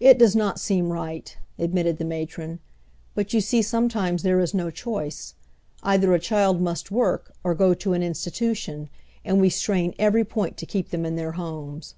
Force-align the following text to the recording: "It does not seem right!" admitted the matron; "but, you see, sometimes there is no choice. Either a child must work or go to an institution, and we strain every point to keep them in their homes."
"It 0.00 0.18
does 0.18 0.34
not 0.34 0.58
seem 0.58 0.90
right!" 0.90 1.36
admitted 1.58 1.98
the 1.98 2.06
matron; 2.06 2.58
"but, 3.14 3.34
you 3.34 3.42
see, 3.42 3.60
sometimes 3.60 4.22
there 4.22 4.40
is 4.40 4.54
no 4.54 4.70
choice. 4.70 5.34
Either 5.82 6.14
a 6.14 6.18
child 6.18 6.58
must 6.62 6.90
work 6.90 7.34
or 7.44 7.54
go 7.54 7.74
to 7.74 7.92
an 7.92 8.02
institution, 8.02 8.88
and 9.26 9.38
we 9.38 9.50
strain 9.50 9.92
every 9.98 10.24
point 10.24 10.56
to 10.56 10.64
keep 10.64 10.88
them 10.88 11.04
in 11.04 11.16
their 11.16 11.32
homes." 11.32 11.96